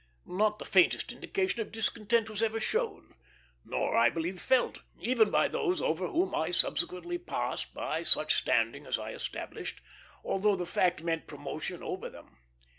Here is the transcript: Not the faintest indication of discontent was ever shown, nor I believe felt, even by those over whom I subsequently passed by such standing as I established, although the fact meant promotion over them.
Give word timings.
Not 0.25 0.57
the 0.57 0.65
faintest 0.65 1.11
indication 1.11 1.61
of 1.61 1.71
discontent 1.71 2.27
was 2.27 2.41
ever 2.41 2.59
shown, 2.59 3.13
nor 3.63 3.95
I 3.95 4.09
believe 4.09 4.41
felt, 4.41 4.81
even 4.99 5.29
by 5.29 5.47
those 5.47 5.79
over 5.79 6.07
whom 6.07 6.33
I 6.33 6.49
subsequently 6.49 7.19
passed 7.19 7.75
by 7.75 8.01
such 8.01 8.33
standing 8.33 8.87
as 8.87 8.97
I 8.97 9.11
established, 9.11 9.79
although 10.23 10.55
the 10.55 10.65
fact 10.65 11.03
meant 11.03 11.27
promotion 11.27 11.83
over 11.83 12.09
them. 12.09 12.39